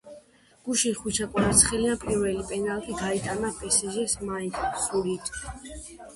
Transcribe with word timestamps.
გუშინ 0.67 0.95
ხვიჩა 0.99 1.25
კვარაცხელიამ 1.35 1.99
პირველი 2.05 2.47
პენალტი 2.53 2.97
გაიტანა 3.03 3.53
პესეჟეს 3.61 4.19
მაისურით 4.33 5.33